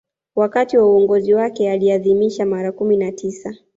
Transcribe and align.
Wakati 0.35 0.77
wa 0.77 0.85
uongozi 0.93 1.33
wake 1.33 1.71
aliadhimisha 1.71 2.45
mara 2.45 2.71
kumi 2.71 2.97
na 2.97 3.11
tisa 3.11 3.55